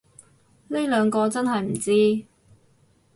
[0.69, 2.25] 呢兩個真係唔知